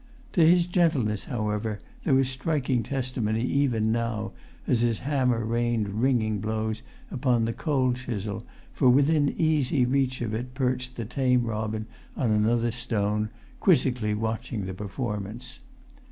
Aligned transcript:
To 0.33 0.43
his 0.43 0.65
gentleness, 0.65 1.25
however, 1.25 1.79
there 2.03 2.15
was 2.15 2.27
striking 2.27 2.81
testimony 2.81 3.43
even 3.43 3.91
now, 3.91 4.31
as 4.65 4.81
his 4.81 4.97
hammer 4.97 5.45
rained 5.45 6.01
ringing 6.01 6.39
blows 6.39 6.81
upon 7.11 7.45
the 7.45 7.53
cold 7.53 7.97
chisel; 7.97 8.43
for 8.73 8.89
within 8.89 9.29
easy 9.37 9.85
reach 9.85 10.21
of 10.21 10.33
it 10.33 10.55
perched 10.55 10.95
the 10.95 11.05
tame 11.05 11.43
robin 11.43 11.85
on 12.17 12.31
another 12.31 12.71
stone, 12.71 13.29
quizzically 13.59 14.15
watching 14.15 14.65
the 14.65 14.73
performance. 14.73 15.59